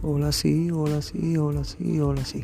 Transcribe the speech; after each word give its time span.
Hola 0.00 0.30
sí, 0.30 0.70
hola 0.70 1.02
sí, 1.02 1.36
hola 1.36 1.64
sí, 1.64 1.98
hola 1.98 2.24
sí. 2.24 2.40